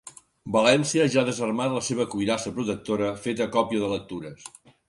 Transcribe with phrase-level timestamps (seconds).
[0.53, 4.53] València ja ha desarmat la seva cuirassa protectora feta a còpia de lectures.